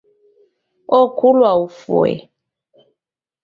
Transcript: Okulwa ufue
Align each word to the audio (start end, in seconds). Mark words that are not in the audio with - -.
Okulwa 0.99 1.51
ufue 1.63 2.13